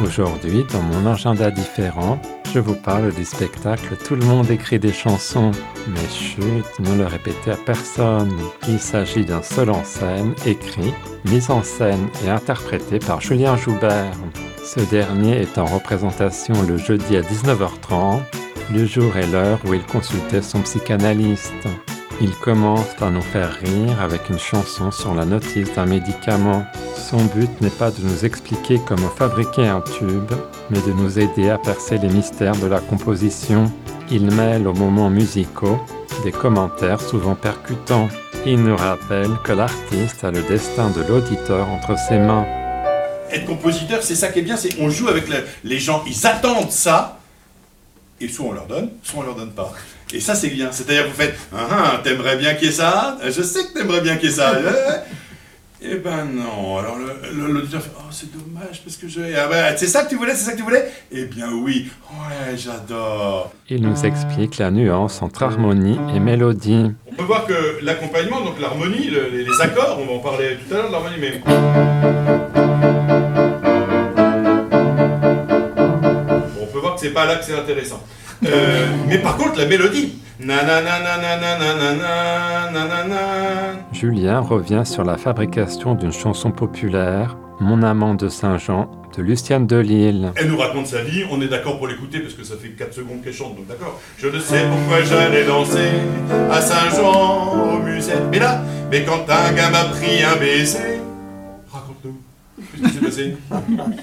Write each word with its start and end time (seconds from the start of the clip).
Aujourd'hui, 0.00 0.64
dans 0.72 0.80
mon 0.80 1.06
agenda 1.06 1.50
différent, 1.50 2.20
je 2.52 2.58
vous 2.58 2.74
parle 2.74 3.12
du 3.12 3.24
spectacle 3.24 3.94
Tout 3.96 4.16
le 4.16 4.24
monde 4.24 4.50
écrit 4.50 4.78
des 4.78 4.92
chansons. 4.92 5.50
Mais 5.86 6.08
chut, 6.08 6.64
ne 6.80 6.96
le 6.96 7.04
répétez 7.04 7.50
à 7.50 7.56
personne. 7.56 8.32
Il 8.68 8.78
s'agit 8.78 9.24
d'un 9.24 9.42
seul 9.42 9.70
en 9.70 9.84
scène, 9.84 10.34
écrit, 10.46 10.94
mis 11.26 11.50
en 11.50 11.62
scène 11.62 12.08
et 12.24 12.30
interprété 12.30 12.98
par 12.98 13.20
Julien 13.20 13.56
Joubert. 13.56 14.16
Ce 14.64 14.80
dernier 14.80 15.42
est 15.42 15.58
en 15.58 15.66
représentation 15.66 16.54
le 16.66 16.78
jeudi 16.78 17.16
à 17.16 17.20
19h30, 17.20 18.20
le 18.72 18.86
jour 18.86 19.16
et 19.18 19.26
l'heure 19.26 19.60
où 19.66 19.74
il 19.74 19.84
consultait 19.84 20.42
son 20.42 20.62
psychanalyste. 20.62 21.68
Il 22.24 22.30
commence 22.36 22.86
à 23.00 23.10
nous 23.10 23.20
faire 23.20 23.52
rire 23.64 24.00
avec 24.00 24.28
une 24.30 24.38
chanson 24.38 24.92
sur 24.92 25.12
la 25.12 25.24
notice 25.24 25.72
d'un 25.74 25.86
médicament. 25.86 26.64
Son 26.96 27.24
but 27.24 27.50
n'est 27.60 27.68
pas 27.70 27.90
de 27.90 28.00
nous 28.02 28.24
expliquer 28.24 28.80
comment 28.86 29.08
fabriquer 29.08 29.66
un 29.66 29.80
tube, 29.80 30.30
mais 30.70 30.80
de 30.82 30.92
nous 30.92 31.18
aider 31.18 31.50
à 31.50 31.58
percer 31.58 31.98
les 31.98 32.08
mystères 32.08 32.56
de 32.56 32.66
la 32.66 32.78
composition. 32.78 33.70
Il 34.10 34.30
mêle 34.30 34.68
aux 34.68 34.72
moments 34.74 35.10
musicaux 35.10 35.78
des 36.22 36.30
commentaires 36.30 37.00
souvent 37.00 37.34
percutants. 37.34 38.08
Il 38.46 38.62
nous 38.62 38.76
rappelle 38.76 39.30
que 39.42 39.52
l'artiste 39.52 40.22
a 40.22 40.30
le 40.30 40.42
destin 40.42 40.90
de 40.90 41.02
l'auditeur 41.02 41.68
entre 41.70 41.96
ses 41.98 42.18
mains. 42.18 42.46
Être 43.32 43.46
compositeur, 43.46 44.02
c'est 44.02 44.14
ça 44.14 44.28
qui 44.28 44.38
est 44.40 44.42
bien, 44.42 44.56
c'est 44.56 44.78
on 44.80 44.90
joue 44.90 45.08
avec 45.08 45.28
le- 45.28 45.44
les 45.64 45.78
gens, 45.78 46.04
ils 46.06 46.26
attendent 46.26 46.70
ça, 46.70 47.18
et 48.20 48.28
soit 48.28 48.46
on 48.46 48.52
leur 48.52 48.66
donne, 48.66 48.90
soit 49.02 49.20
on 49.20 49.26
leur 49.26 49.34
donne 49.34 49.52
pas. 49.52 49.72
Et 50.14 50.20
ça 50.20 50.34
c'est 50.34 50.48
bien, 50.50 50.70
c'est-à-dire 50.70 51.06
vous 51.08 51.14
faites, 51.14 51.34
ah 51.54 51.66
ah, 51.70 52.00
t'aimerais 52.04 52.36
bien 52.36 52.54
qu'il 52.54 52.66
y 52.66 52.70
ait 52.70 52.74
ça? 52.74 53.16
Je 53.24 53.42
sais 53.42 53.64
que 53.66 53.72
t'aimerais 53.78 54.02
bien 54.02 54.16
qu'il 54.16 54.28
y 54.28 54.32
ait 54.32 54.36
ça. 54.36 54.52
Eh 55.84 55.96
ben 55.96 56.26
non, 56.26 56.76
alors 56.78 56.96
l'auditeur 57.34 57.82
fait, 57.82 57.90
oh 57.96 58.02
c'est 58.10 58.30
dommage 58.30 58.82
parce 58.84 58.96
que 58.96 59.08
je... 59.08 59.20
Ah 59.36 59.48
ben, 59.50 59.74
c'est 59.76 59.86
ça 59.88 60.04
que 60.04 60.10
tu 60.10 60.16
voulais, 60.16 60.32
c'est 60.34 60.44
ça 60.44 60.52
que 60.52 60.58
tu 60.58 60.62
voulais? 60.62 60.88
Eh 61.10 61.24
bien 61.24 61.50
oui, 61.50 61.90
ouais 62.12 62.56
j'adore. 62.56 63.52
Il 63.68 63.82
nous 63.82 64.04
explique 64.04 64.58
la 64.58 64.70
nuance 64.70 65.22
entre 65.22 65.42
harmonie 65.44 65.98
et 66.14 66.20
mélodie. 66.20 66.92
On 67.10 67.14
peut 67.14 67.24
voir 67.24 67.46
que 67.46 67.78
l'accompagnement, 67.82 68.42
donc 68.42 68.60
l'harmonie, 68.60 69.08
le- 69.08 69.28
les, 69.32 69.44
les 69.44 69.60
accords, 69.60 69.98
on 70.00 70.06
va 70.06 70.12
en 70.12 70.18
parler 70.20 70.58
tout 70.68 70.72
à 70.74 70.76
l'heure 70.78 70.88
de 70.88 70.92
l'harmonie, 70.92 71.16
mais... 71.18 71.40
On 76.60 76.66
peut 76.66 76.78
voir 76.78 76.94
que 76.94 77.00
c'est 77.00 77.10
pas 77.10 77.24
là 77.26 77.36
que 77.36 77.44
c'est 77.44 77.58
intéressant. 77.58 78.00
Euh, 78.44 78.86
mais 79.08 79.18
par 79.18 79.36
contre, 79.36 79.58
la 79.58 79.66
mélodie... 79.66 80.14
Julien 83.92 84.40
revient 84.40 84.82
sur 84.84 85.04
la 85.04 85.16
fabrication 85.16 85.94
d'une 85.94 86.12
chanson 86.12 86.50
populaire, 86.50 87.36
Mon 87.60 87.82
amant 87.82 88.14
de 88.14 88.28
Saint-Jean, 88.28 88.90
de 89.16 89.22
Lucienne 89.22 89.68
Delille. 89.68 90.32
Elle 90.34 90.48
nous 90.48 90.58
raconte 90.58 90.88
sa 90.88 91.02
vie, 91.02 91.24
on 91.30 91.40
est 91.40 91.46
d'accord 91.46 91.78
pour 91.78 91.86
l'écouter 91.86 92.18
parce 92.18 92.34
que 92.34 92.42
ça 92.42 92.54
fait 92.60 92.70
4 92.70 92.92
secondes 92.92 93.22
qu'elle 93.22 93.32
chante, 93.32 93.54
donc 93.54 93.68
d'accord. 93.68 94.00
Je 94.18 94.26
ne 94.26 94.40
sais 94.40 94.64
pourquoi 94.68 95.02
j'allais 95.02 95.44
danser 95.44 95.90
à 96.50 96.60
Saint-Jean 96.60 97.74
au 97.74 97.78
musée. 97.78 98.14
Mais 98.32 98.40
là, 98.40 98.62
mais 98.90 99.04
quand 99.04 99.24
un 99.28 99.52
gars 99.52 99.70
m'a 99.70 99.84
pris 99.84 100.24
un 100.24 100.36
baiser, 100.36 101.00
raconte-nous. 101.70 102.16
Qu'est-ce 102.58 102.88
qui 102.88 102.94
s'est 102.94 103.04
passé 103.04 103.36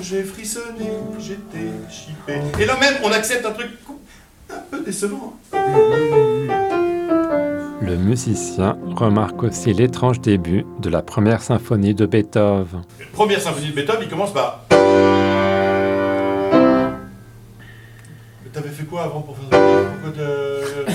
J'ai 0.00 0.22
frissonné, 0.22 0.90
j'étais 1.18 1.68
chippé. 1.90 2.40
Et 2.58 2.64
là 2.64 2.78
même, 2.80 2.94
on 3.04 3.12
accepte 3.12 3.44
un 3.44 3.52
truc 3.52 3.68
peu 4.82 4.90
décevant. 4.90 5.34
Le 7.80 7.96
musicien 7.96 8.76
remarque 8.96 9.42
aussi 9.42 9.72
l'étrange 9.72 10.20
début 10.20 10.64
de 10.80 10.88
la 10.90 11.02
première 11.02 11.42
symphonie 11.42 11.94
de 11.94 12.06
Beethoven. 12.06 12.82
Première 13.12 13.40
symphonie 13.40 13.68
de 13.70 13.74
Beethoven, 13.74 14.02
il 14.02 14.08
commence 14.08 14.32
par. 14.32 14.64
Mais 14.70 14.76
t'avais 18.52 18.68
fait 18.70 18.84
quoi 18.84 19.02
avant 19.04 19.20
pour 19.22 19.36
faire 19.36 19.48
ça? 19.50 19.58
Pourquoi 20.02 20.12
t'as- 20.16 20.92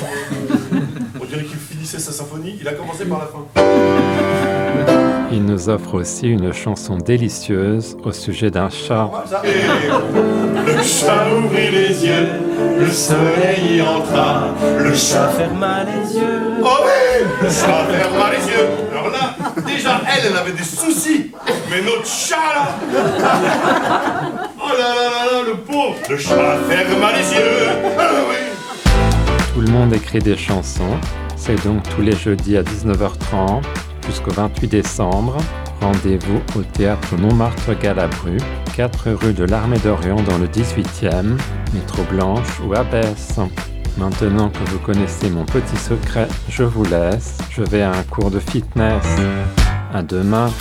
On 1.22 1.26
dirait 1.26 1.44
qu'il 1.44 1.58
finissait 1.58 2.00
sa 2.00 2.12
symphonie, 2.12 2.58
il 2.60 2.68
a 2.68 2.74
commencé 2.74 3.06
par 3.06 3.20
la 3.20 3.26
fin. 3.28 3.46
Il 5.38 5.46
nous 5.46 5.70
offre 5.70 5.94
aussi 5.94 6.30
une 6.30 6.52
chanson 6.52 6.98
délicieuse 6.98 7.96
au 8.04 8.12
sujet 8.12 8.50
d'un 8.50 8.72
chat. 8.72 9.08
Le 9.44 10.82
chat 10.82 11.28
ouvrit 11.32 11.70
les 11.70 12.06
yeux, 12.08 12.28
le 12.80 12.90
soleil 12.90 13.78
y 13.78 13.82
entra, 13.84 14.48
le 14.80 14.96
chat 14.96 15.28
ferma 15.28 15.84
les 15.84 16.16
yeux. 16.18 16.42
Oh 16.64 16.78
oui, 16.84 17.28
le 17.40 17.50
chat 17.50 17.86
ferma 17.86 18.32
les 18.32 18.52
yeux. 18.52 18.68
Alors 18.92 19.12
là, 19.12 19.36
déjà 19.64 20.02
elle, 20.08 20.32
elle 20.32 20.38
avait 20.38 20.54
des 20.54 20.64
soucis, 20.64 21.30
mais 21.70 21.84
notre 21.84 22.08
chat 22.08 22.38
là, 22.56 23.02
oh 24.60 24.70
là 24.70 24.90
là 24.90 25.10
là 25.12 25.32
là, 25.34 25.44
le 25.46 25.58
pauvre, 25.58 25.98
le 26.10 26.18
chat 26.18 26.58
ferma 26.68 27.12
les 27.12 27.38
yeux. 27.38 27.94
Ah 28.00 28.10
oui. 28.28 28.90
Tout 29.54 29.62
le 29.62 29.72
monde 29.72 29.94
écrit 29.94 30.18
des 30.18 30.36
chansons. 30.36 30.98
C'est 31.36 31.64
donc 31.64 31.88
tous 31.96 32.02
les 32.02 32.16
jeudis 32.16 32.58
à 32.58 32.64
19h30 32.64 33.62
jusqu'au 34.08 34.32
28 34.32 34.68
décembre. 34.68 35.38
Rendez-vous 35.82 36.42
au 36.60 36.64
théâtre 36.64 37.16
Montmartre 37.18 37.78
Galabru, 37.80 38.38
4 38.76 39.12
rue 39.12 39.34
de 39.34 39.44
l'Armée 39.44 39.78
d'Orient 39.80 40.22
dans 40.24 40.38
le 40.38 40.48
18e, 40.48 41.38
métro 41.74 42.04
Blanche 42.10 42.60
ou 42.66 42.74
Abbesse. 42.74 43.40
Maintenant 43.98 44.50
que 44.50 44.70
vous 44.70 44.80
connaissez 44.80 45.30
mon 45.30 45.46
petit 45.46 45.78
secret, 45.78 46.28
je 46.50 46.64
vous 46.64 46.84
laisse. 46.86 47.38
Je 47.50 47.64
vais 47.64 47.82
à 47.82 47.92
un 47.92 48.04
cours 48.04 48.32
de 48.32 48.40
fitness. 48.40 49.06
À 49.94 50.02
demain. 50.02 50.52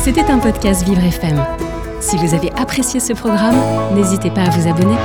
C'était 0.00 0.30
un 0.30 0.38
podcast 0.38 0.84
Vivre 0.84 1.02
FM. 1.02 1.44
Si 2.00 2.16
vous 2.16 2.34
avez 2.34 2.50
apprécié 2.52 3.00
ce 3.00 3.12
programme, 3.12 3.56
n'hésitez 3.94 4.30
pas 4.30 4.42
à 4.42 4.50
vous 4.50 4.68
abonner. 4.68 4.96